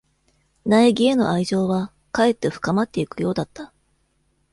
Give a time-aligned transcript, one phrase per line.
[0.65, 3.71] 苗木への愛情は、かえって深まっていくようだった。